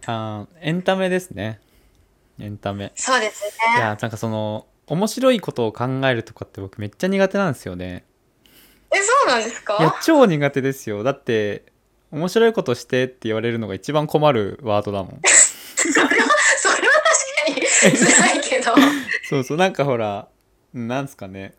[0.06, 1.60] あーエンタメですね
[2.40, 3.50] エンタメそうですね。
[3.78, 8.06] いやなんかその面白いことを考えるとかって僕めっちゃ苦手なんですよね
[8.94, 11.66] え、そうなんですいやか超苦手ですよだって
[12.12, 15.22] 面白いことしてって言われるのが一番困るワードだもん
[15.76, 16.10] それは、
[16.58, 16.94] それは
[17.84, 18.74] 確かに辛いけど。
[19.30, 20.30] そうそうなんかほら
[20.74, 21.54] なんすかね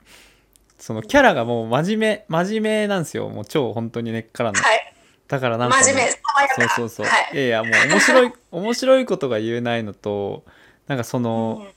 [0.79, 4.95] そのキャラがもう真面目真面目なんですよもう超本当に根っからのはい。
[5.27, 6.11] だからなんかね、真面目。
[6.11, 7.35] そうそうそう、はい。
[7.35, 10.45] いやいやもう面白い面白いことが言えないのと
[10.89, 11.69] なんかその、うん。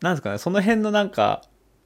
[0.00, 1.42] なんですかねその辺のなんか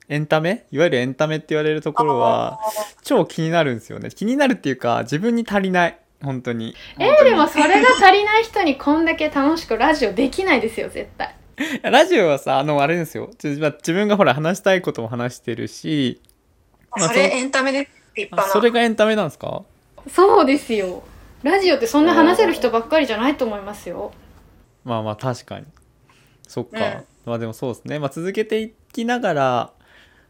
[0.08, 2.58] エンタメいわゆるエンタメって言われるところは
[3.02, 4.10] 超気になるんですよね。
[4.10, 6.74] 気になるっていうか自分に足りない本当に。
[6.98, 11.34] えー、でもそれが足りない人にこんだけ楽しくラジオできないですよ絶対。
[11.82, 13.30] ラジオはさあのあれですよ。
[13.42, 13.58] 自
[13.94, 16.20] 分がほら話したいことも話してるし
[16.94, 17.90] まあそれそエンタメです。
[18.14, 18.52] 立あ派な。
[18.52, 19.62] それがエンタメなんですか？
[20.08, 21.02] そうですよ。
[21.42, 24.12] ラジオってそんな話せる人ばっかりじゃないと思いますよ。
[24.84, 25.66] まあまあ確かに
[26.52, 27.98] そっか、まあでもそうですね。
[27.98, 29.72] まあ続けていきながら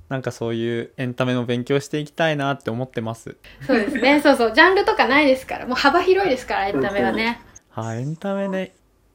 [0.09, 3.37] なんかそういうエンタメの勉強していきたいなって思ってます。
[3.67, 4.21] そうですね。
[4.23, 4.53] そうそう。
[4.55, 5.67] ジャンルとかないですから。
[5.67, 7.41] もう幅広いですからエンタメはね。
[7.71, 8.73] はいエンタメね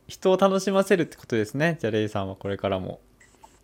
[0.08, 1.78] 人を楽しませるってことですね。
[1.80, 3.00] じゃあレイさんはこれからも。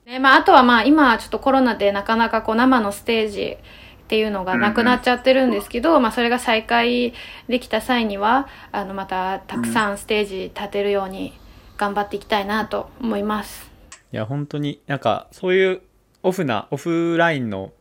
[0.05, 3.57] ねまあ、あとはまあ今ちょっとコロナでなかなかこう生のステージ
[4.03, 7.13] っていうのがなくなっちゃってるんですけど、まあそれが再開
[7.49, 11.33] できた際にはあのまたたくさんステージ立てるように
[11.83, 13.69] 頑張っていきたいなと思います。
[14.13, 15.81] いや本当になんかそういう
[16.21, 17.73] オフなオフラインの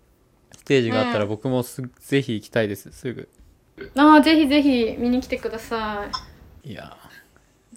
[0.51, 1.31] ステージがあったらうん。
[1.31, 2.91] 僕もす、ぜひ行きたいです。
[2.91, 3.29] すぐ。
[3.97, 6.05] ああぜひぜひ見に来てくださ
[6.65, 6.71] い。
[6.73, 6.97] いや。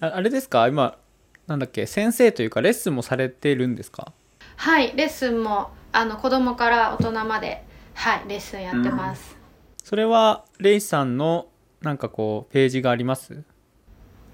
[0.02, 0.68] ああれですか？
[0.68, 0.98] 今
[1.46, 1.86] なんだっけ？
[1.86, 4.14] 先生というかレッスンもされてるんですか？
[4.56, 9.38] はいレッスンもあの子供から大人まではいレッスンやってます。
[9.84, 11.50] それはレイさんの
[11.82, 13.44] なんかこうページがあります？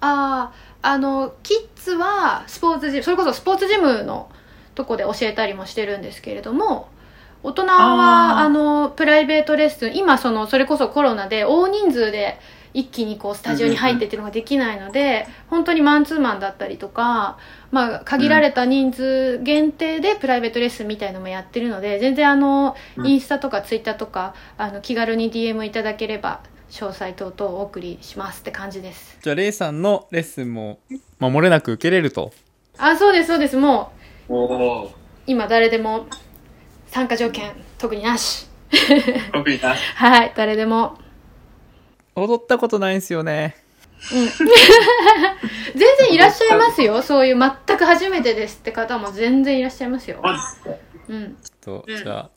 [0.02, 4.30] あああのキッズはスポーツジムそれこそスポーツジムの
[4.74, 6.88] とこで教えたりもしてるんですけれども
[7.42, 12.38] 大人はあのプライベートレッスン今そのそれこそコロナで大人数で
[12.74, 17.36] 一気にこうスタジオに入ってっていうのができないので、本当にマンツーマンだったりとか、
[17.70, 23.06] まあ、限られた人数限定でプライベートレッスンみたいのもやってるので全然あのうん。
[23.06, 26.40] インスタとかツイッターとかあの気軽に DM いただければ
[26.72, 29.18] 詳細等々お送りしますって感じです。
[29.20, 30.78] じゃあレイさんのレッスンも、
[31.18, 32.32] まあ、漏れなく受けれると。
[32.78, 33.58] あそうですそうです。
[33.58, 33.92] も
[34.28, 34.44] うお
[34.84, 34.90] お。
[35.26, 36.06] 今誰でも
[36.86, 38.46] 参加条件特になし。
[39.34, 39.74] 特にな。
[39.96, 40.96] はい誰でも。
[42.16, 43.54] 踊ったことないんですよね。
[44.10, 44.26] うん。
[45.78, 47.02] 全然いらっしゃいますよ。
[47.02, 50.20] そういう全く初めてですって方も全然いらっしゃいますよ。
[50.22, 50.70] マジっすか？
[51.08, 51.36] うん。
[51.36, 52.30] ちょっと、うんじゃあ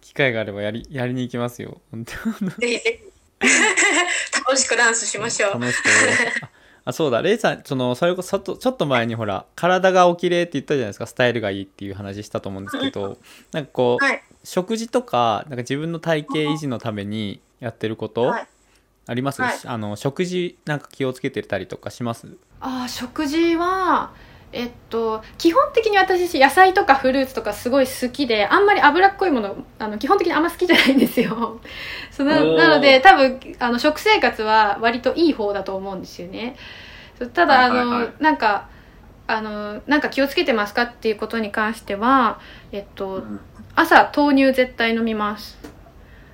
[0.00, 1.80] 機会があればやりやりに行きますよ。
[2.60, 3.11] ぜひ。
[4.46, 5.52] 楽しくダンスしましょう。
[5.54, 5.86] 楽しく。
[6.44, 6.48] あ
[6.86, 7.22] あそうだ。
[7.22, 13.18] レイさんそのそれこそちょっと前にほら体がお綺麗って言ったじゃないですかスタイルがいいっていう話したと思うんですけど
[13.52, 14.22] なんかこう、はい。
[14.44, 18.48] 食事とかなんか自分の体型維持のためにやってること、はい。
[19.06, 19.58] あります、はい。
[19.64, 22.26] あの食事なんか気をつけてたりとかします？
[22.60, 24.12] あー食事は
[24.52, 31.60] えっと基本的に私野菜とかフルーツとかすごい好きであんまり脂っこいものあの基本的にあんま好きじゃないんですよ。
[32.10, 36.56] そのなので多分あの食生活は割といい方だと思うんですよね。
[37.32, 37.98] ただあの、はいはい。
[38.02, 38.68] はいなんか
[39.26, 42.38] あのなんか気をつけてますかっていうことに関しては
[42.72, 43.22] えっと
[43.74, 45.71] 朝豆乳絶対飲みます。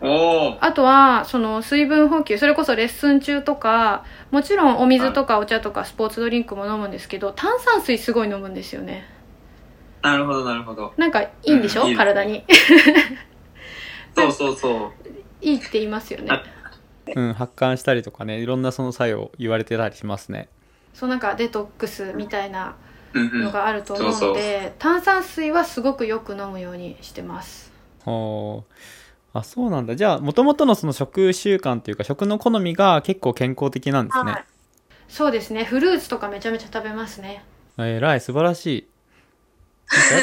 [0.01, 9.05] あとはその水分補給それこそレッスン中とかもちろんお水とかお茶とかスポーツドリンクも飲むんですけど炭酸水すごい飲むんですよね。
[10.03, 10.93] なるほど、なるほど。
[10.97, 12.15] なんかいいんでしょ、うんいいですね。
[12.15, 12.45] 体に。
[14.17, 15.09] そうそうそう。
[15.41, 16.31] いいって言いますよね。
[17.15, 20.49] うん発汗したりとかねいろんなその作用言われてたりしますね。
[20.95, 22.77] そうなんかデトックスみたいな
[23.15, 23.51] の。
[23.51, 27.73] があると思うので、炭酸水はすごくよく飲むようにしてます。
[28.05, 28.73] ほう
[29.39, 29.97] あそうなんだ。
[29.97, 34.45] じゃあもともとのその食習慣というか食の好みが結構健康的なんですね、はい。
[35.09, 35.65] そうですね。
[35.65, 37.45] フルーツとかめちゃめちゃ食べますね。
[37.79, 38.21] えらい。
[38.21, 38.89] 素晴らしい。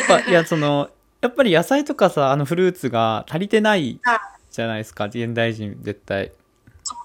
[0.09, 0.89] やっぱいやその
[1.21, 4.19] やっぱり野菜とかさあのフルーツが足りてないはい
[4.51, 5.05] じゃないですか。
[5.05, 6.31] 現代人絶対。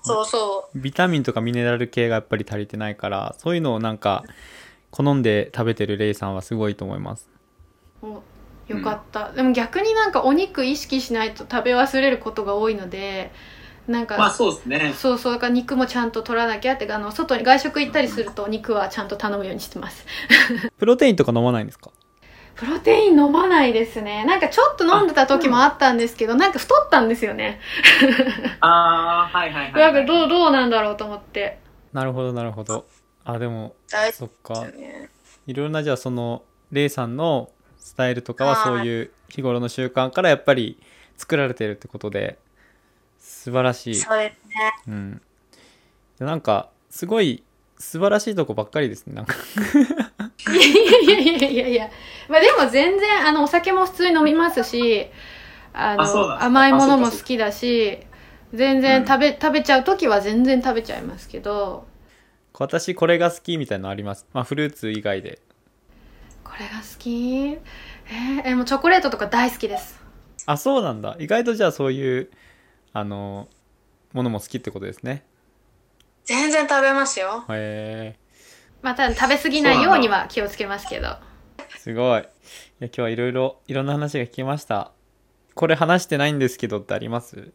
[0.05, 0.79] そうそう。
[0.79, 4.25] ビタミンとかミネラル系がやっぱり足りてないからそういうのをなんか
[4.91, 7.29] 好んで食べてるレイさんはすごいと思います。
[8.03, 8.23] お
[8.71, 13.33] よかった、でも逆になんかお肉意識しないと食べ忘れることが多いので
[13.89, 14.95] なんか、まあそうですね。
[14.97, 20.07] そうそうだから肉もちゃんと取らなきゃってあの外に外食行ったりすると肉はちゃんと頼むようにしてます。
[20.79, 21.91] プロテインとか飲まないんですか？
[22.55, 24.25] プロテイン飲まないですね。
[24.27, 27.59] なんかちょっと飲んでた時もあったんですけどなんか太ったんですよね。
[28.61, 31.59] ああ、はいはいはい、なんかどうどうなんだろうと思って。
[31.93, 32.87] なるほどなるほど。
[33.25, 34.67] あでも大そっ事か。
[35.47, 37.51] いろんなじゃあそのレイさんの
[37.91, 38.65] スタイルとかははい。
[38.65, 40.79] そういう日頃の習慣からやっぱり
[41.17, 42.39] 作られてるってことで
[43.19, 44.73] 素晴らしい、そうですね。
[44.87, 45.23] うん、
[46.21, 47.43] でなんかすごい
[47.81, 49.35] 素晴らしいとこばっかりですねなんか。
[50.53, 51.91] いやいやいやいやいや
[52.29, 55.09] まあでも全然あのお酒も普通に飲みますし
[55.73, 57.99] あの甘いものも好きだし
[58.55, 61.89] 全然食べ,、食べちゃう時は全然食べちゃいますけど。
[62.57, 64.29] 私これが好きみたいなのあります。
[64.33, 65.41] まあフルーツ以外で
[66.51, 67.11] これが好き？
[67.47, 70.01] えーえもうチョコレートとか大好きです。
[70.47, 71.17] あそうなんだ。
[71.21, 72.31] 意外とじゃあそういう
[72.93, 73.49] あの
[74.13, 75.25] ものも好きってことですね。
[76.25, 77.45] 全然食べますよ。
[77.51, 78.19] へえ
[78.83, 81.17] まあただ食べ過ぎないようには気をつけますけど。
[81.79, 82.21] すごい。
[82.21, 82.29] いや
[82.81, 84.91] 今日はいろいろいろんな話が聞けました。
[85.55, 87.53] これ話してないんですけどってあります？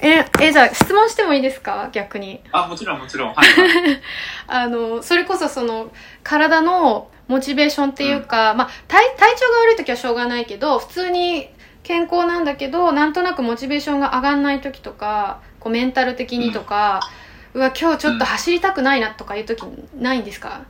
[0.00, 1.88] ええじゃあ質問してもいいですか？
[1.92, 2.40] 逆に。
[2.52, 3.34] あ、もちろんもちろん。
[3.34, 4.00] はい、はい。
[4.46, 11.48] あのそれこそその体のモチベーションっていうか、まあ体体調が悪い時はしょうがないけど普通に
[11.82, 17.00] 健康なんだけどなんとなくモチベーションが上がんない時とかこうメンタル的にとか、
[17.54, 19.62] うわ今日ちょっと走りたくないなとかいう時
[19.96, 20.66] ないんですか、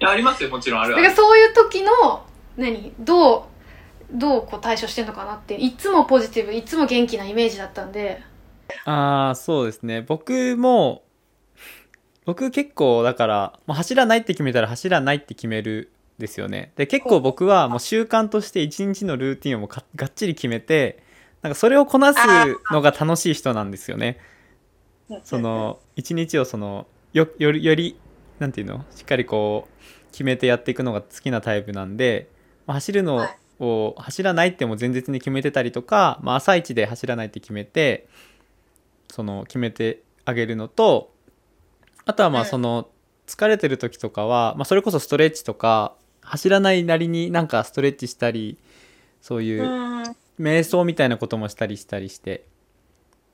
[0.00, 1.16] いや、ありますよ、もちろんあるだからある。
[1.16, 2.24] そういう時の
[2.56, 2.92] 何？
[2.98, 3.42] どう
[4.12, 8.22] どうこう対処してんのかなっていつもポジティブいつも元気なイメージだったんで。
[8.86, 10.02] ああそうですね。
[10.02, 11.03] 僕も
[12.24, 16.72] 僕結構だからもう走らないって決めたら走らないって決めるですよね。
[16.76, 21.02] で結構僕はもう習慣として一日のルーティンをもがっちり決めて
[21.42, 22.18] なんかそれをこなす
[22.70, 24.18] のが楽しい人なんですよね。
[25.22, 27.98] その一日をそのよよりより
[28.38, 28.84] なんていうの？
[28.94, 32.28] しっかりこう決めてやっていくのが好きなタイプなんで、
[32.66, 33.38] まあ走るのはい。
[33.60, 38.08] を走らないっても前日に決めてたりとか、まあ、朝一で走らないって決めて
[39.08, 41.13] その決めてあげるのと
[42.06, 42.48] あとはまあうん。
[42.48, 42.88] その
[43.26, 48.58] 疲れてる時とかは、まあ、それこそストレッチとか走らないなりになんかストレッチしたり
[49.20, 50.16] そういううん。
[50.38, 52.44] 瞑想みたいなこともしたりしたりして。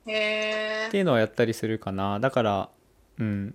[0.07, 2.21] へっていうのをやったりするかな。
[2.21, 2.69] だから
[3.19, 3.55] うん。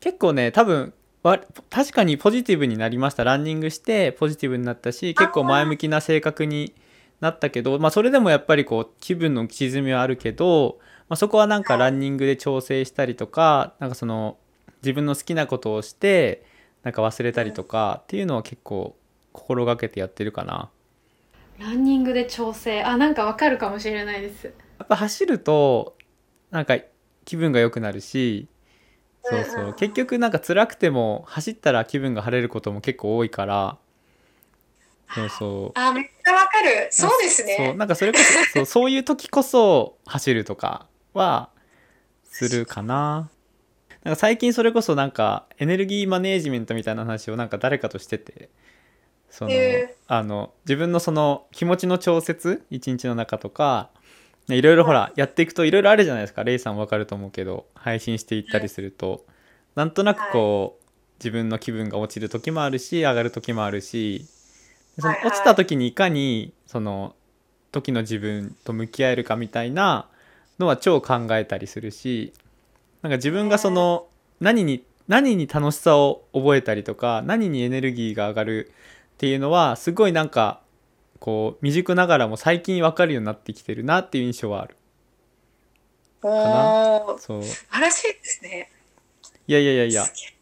[0.00, 3.24] 結構ね多分わ確かにポジティブになりました。
[3.24, 6.74] ランニングしてポジティブになったし結構前向きな性格に
[7.20, 14.36] なったけど、まあ、それでもやっぱりこう気分の沈みはあるけど、まあ、そこはなんかランニングで調整したりとかなんかその
[14.82, 16.44] 自分の好きなことをして
[16.82, 18.96] なんか忘れたりとかっていうのは結構
[19.32, 20.70] 心がけてやってるかな。
[21.58, 22.82] ランニングで調整。
[22.82, 24.46] あなんかわかるかもしれないです。
[24.46, 24.52] や
[24.84, 25.96] っぱ走ると
[26.50, 26.78] なんか
[27.24, 28.48] 気分が良くなるし
[29.22, 29.74] そうそう。
[29.74, 33.78] 結局なんか辛くても走ったら気分が晴れることも結構多いから。
[35.14, 35.78] そうそう。
[35.78, 36.88] あ、めっちゃわかる。
[36.90, 37.46] そうですそう。
[37.46, 37.74] ね。
[37.74, 41.50] なんかそれこそそうそういう時こそ走るとかは
[42.24, 43.30] するかな。
[44.04, 48.48] なんか最近それこそなんかエネルギーマネージメントみたいな話をなんか誰かとしてて
[49.28, 53.90] そのへあの自分のその気持ちの調節一日の中とか
[54.46, 56.44] ねいろいろほらやっていくといろいろあるじゃないですか。
[56.44, 59.26] レイさんわかると思うけど配信していったりすると。
[59.74, 60.84] なんとなくこう
[61.18, 64.26] 自分の気分が落ちる時もあるし上がる時もあるし
[64.98, 67.14] その落ちた時にいかにその
[67.70, 70.08] 時の自分と向き合えるかみたいな
[70.58, 72.32] のは超考えたりするし
[73.02, 74.06] なんか自分がその
[74.40, 78.72] 何に何に楽しさを覚えたりとか何にエネルギーが上がる
[79.14, 80.60] っていうのはすごいなんか
[81.18, 84.76] こう未熟ながらも最近分かるようになってきてるなっていう印象はある。
[86.22, 87.40] おー、そう。
[87.40, 88.70] い素晴らしいですね。
[89.46, 90.04] やいやいやいや。
[90.04, 90.34] すげえ。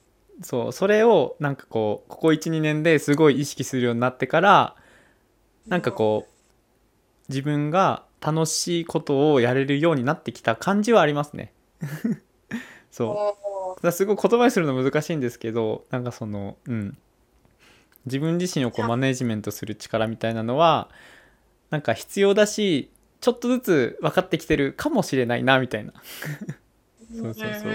[0.43, 0.73] そう。
[0.73, 4.77] それをなんかこうここ12年ですごい意識するようになってから
[5.67, 6.33] なんかこう
[7.29, 11.53] 自分が楽しいことをやれるようになってきた感じはありますね。
[12.91, 13.37] そ
[13.83, 13.93] う。
[13.93, 16.99] すごい言葉にするの難しいんですけどなんかそのうん。
[18.07, 20.89] 自分自身をこうマネージメントする力みたいなのは
[21.71, 22.89] なんか必要だし
[23.21, 25.93] ちょっとずつ分かってきてるかもしれないなみたいな。
[27.15, 27.73] そうそうそう。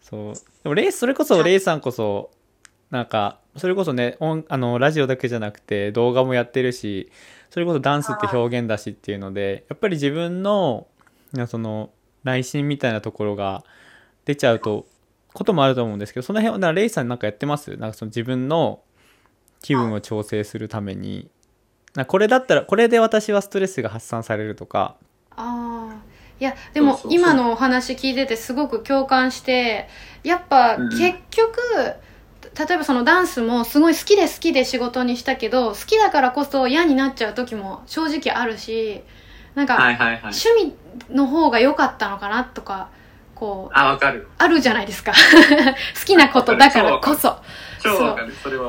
[0.00, 0.34] そう。
[0.62, 2.30] でもレイそれこそレイさんこそ
[2.90, 7.10] なんかそれこそね音あのラジオだけじゃなくて動画もやってるし
[7.52, 10.86] それこそダンスって表現だしっていうのでやっぱり自分の
[11.32, 11.90] なその
[12.24, 13.62] 内心みたいなところが
[14.24, 14.86] 出ちゃうと
[15.34, 17.76] こともあると思うんですけどその辺はなレイさんなんかやってます？
[17.76, 18.80] なんかその自分の
[19.60, 21.30] 気分を調整するために。
[21.94, 24.96] なこれだったらこれで私はストレスが発散されるとか。
[25.30, 25.96] ああ
[26.40, 29.88] いやでも今のお話聞いててすごく共感して
[30.24, 30.90] やっぱうん。
[30.90, 31.58] 結局、
[32.58, 39.02] 例えばそのダンスもすごい好きで好きで仕事にしたけど好きだからこそ嫌になっちゃう時も正直あるし
[39.54, 39.76] なんか。
[39.76, 40.74] 趣味
[41.10, 42.88] の方が良かったのかなとか
[43.34, 44.28] こうあ、わかる。
[44.38, 45.12] あるじゃないですか。
[45.98, 47.36] 好きなことだからこそ。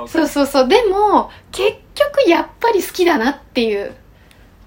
[0.07, 0.67] そうそうそう。
[0.67, 3.95] でも結局やっぱり好きだなっていう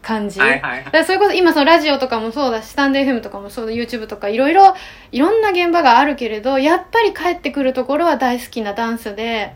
[0.07, 0.85] 感じ、はいはいはい。
[0.85, 4.75] だからそれこそ今そのラジオとかもそうだしスタンド FM とかもそうだ YouTube とかいろいろ
[5.11, 9.53] いろんな現場があるけれどやっぱり帰ってくるところは大好きなダンスで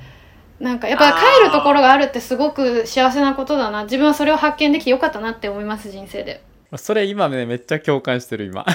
[0.59, 3.85] なんかやっぱ帰るところがあるってすごく幸せなことだな。
[3.85, 6.43] 自分はそれを発見できてよかったなって思います人生で。
[6.77, 8.67] それ今ねめっちゃ共感してる今。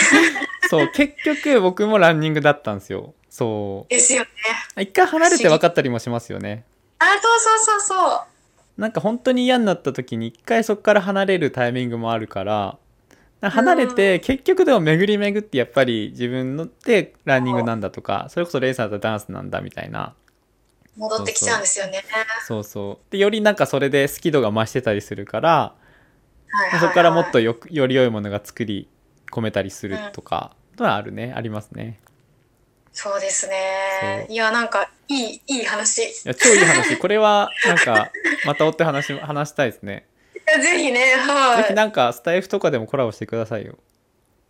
[0.68, 3.14] そう結局僕もランニングだったんですよ。
[3.30, 4.28] そですよね。
[4.76, 6.64] う一回離れて分かったりもしますよね。
[6.98, 8.33] あ、そうそうそうそう。
[8.76, 12.78] なんか本当に嫌になった時に一回そこから離れるタイミングもあるから
[13.40, 20.14] 離れて結局でも巡り巡ってやっぱり自分のでランニングなんだとかそれこそレイさんだったらダンスなんだみたいな。
[20.96, 22.04] 戻ってきちゃうんですよね。
[22.46, 23.12] そうそう。
[23.12, 26.80] でよりなんかそれで好き度が増してたりするからはいはいはい。
[26.80, 28.88] そこからもっとよくより良いものが作り
[29.30, 31.32] 込めたりするとかのはあるね。
[31.36, 32.00] ありますね
[32.94, 34.26] そうですね。
[34.30, 35.98] いや、なんか、いい、いい話。
[35.98, 36.96] いいや超いい話。
[36.96, 38.10] これはなんか
[38.46, 40.06] また追って話話したいですね。
[40.46, 41.62] やぜひね、はい。
[41.62, 43.78] ぜひなんかスタイフとかでもコラボしてくださいよ。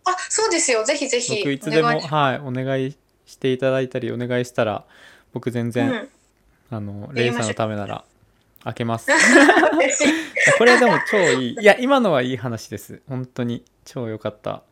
[0.05, 0.83] あ、そうですよ。
[0.83, 1.37] ぜひぜひ。
[1.37, 4.85] 僕いつでもはいお願いしていただいたりお願いしたら
[5.33, 6.09] 僕全然、うん。
[6.71, 8.03] あのレイさんのためなら
[8.63, 9.07] 開けます。
[10.57, 11.57] これでも超いい。
[11.59, 13.01] いや今のはいい話です。
[13.07, 14.63] 本当に超良かった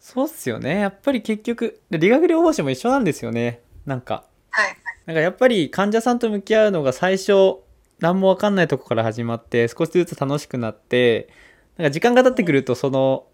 [0.00, 0.80] そうっすよね。
[0.80, 3.60] やっぱり結局で理学療法士も一緒なんですよね。
[3.86, 4.24] なんか。
[4.50, 4.76] はい。
[5.06, 7.58] なんかやっぱり患者さんと向き合うのが最初
[8.00, 11.28] 何も分かんないとこから始まって少しずつ楽しくなって
[11.76, 13.26] なんか時間が経ってくるとその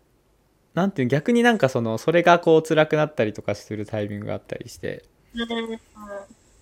[0.75, 5.05] なんていうの逆になんかそのそれがこう辛くなったりとかするタイミングがあったりして。
[5.35, 5.79] うん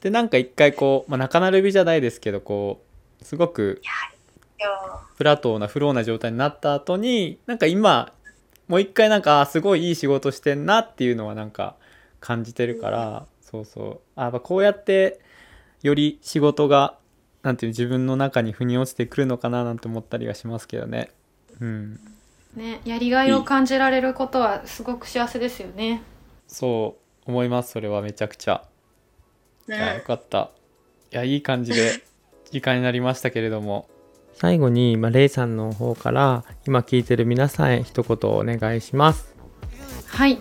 [0.05, 2.84] でなんか一回こう、まあ、中なる美じゃないですけどこ
[3.22, 4.70] うすごくいや
[5.16, 8.12] フラトーなフローな状態になった後になんか今
[8.68, 11.76] もう一回なんかあすごいいい仕事してんなっていうのはなんか
[12.20, 14.00] 感じてるから、そうそう。
[14.16, 15.20] あやっぱこうやって
[15.82, 16.98] より仕事が
[17.42, 21.10] なんていうの自分の中に腑に落ちてくるのかななんて思ったりはしますけどね。
[21.60, 22.00] うん。
[22.56, 26.02] ねやりがいを感じられることはすごく幸せですよね。
[26.46, 26.96] そ
[27.26, 28.64] う思いますそれはめちゃくちゃ。
[29.68, 30.50] いやようんかった。
[31.12, 32.02] いやいい感じで
[32.50, 33.88] 時間になりましたけれども
[34.35, 39.35] 最後に、まあ、レイさんの方から今聞いてる皆さんへ一言お願いします。
[40.09, 40.39] はい。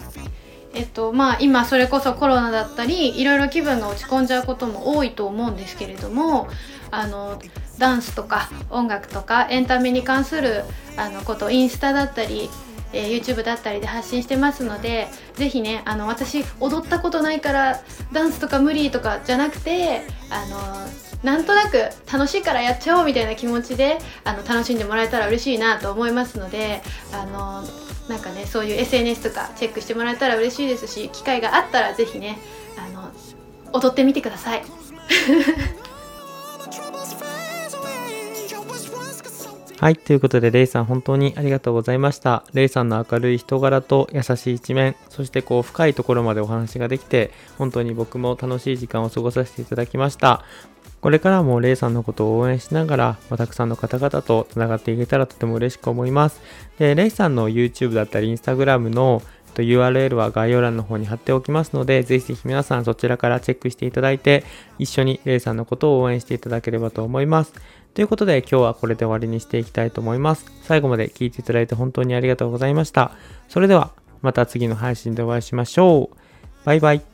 [0.74, 6.48] えっとまあ今それこそコロナだったりいろいろ気分が落ち込んじゃうことも多いと思うんですけれども
[6.90, 7.40] あの
[7.78, 10.64] ダンスとか音楽とかエンタメに関する
[10.98, 12.50] あのことインスタだったり、
[12.92, 17.82] えー YouTube だったりで発信してますのでぜひねあの私踊ったことないから
[18.12, 26.82] ダンスとか無理とかじゃなくてあのなんとなく楽しいからやっちゃおうみたいな気持ちであの楽しんでもらえたら嬉しいなと思いますので
[27.14, 27.64] あの
[28.10, 32.38] なんかねそういう SNS とかチェックしてもらえたら嬉しいですし機会があったら是非ね
[32.78, 33.10] あの
[33.72, 34.64] 踊ってみてください。
[39.84, 42.46] はい、ということで、レイさん本当にありがとうございました。
[42.54, 50.46] レイさんの明るい人柄と優しい一面、そしてこう深いところまでお話ができて、本当に僕も楽しい時間を過ごさせていただきました。
[51.02, 56.40] これからもレイさんのことを応援しながら、まあたくさんの方々とつながっていけたらとても嬉しく思います。
[56.80, 59.22] で、レイさんの YouTube だったり Instagram の
[59.54, 64.44] と URL は概要欄の方に貼っておきますので、ぜひぜひ皆さんそちらからチェックしていただいて、
[64.80, 67.54] 一緒にレイさんのことを応援していただければと思います。
[67.94, 70.52] ということで今日はこれで終わりにしていきたいと思います。
[70.64, 73.12] 最後まで聴いていただいて本当にありがとうございました。
[73.50, 73.92] それでは
[74.22, 76.18] また次の配信でお会いしましょう。
[76.66, 77.13] バイバイ。